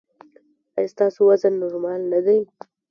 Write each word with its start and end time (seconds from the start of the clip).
ایا 0.77 0.91
ستاسو 0.93 1.19
وزن 1.29 1.53
نورمال 1.61 2.01
نه 2.11 2.19
دی؟ 2.25 2.37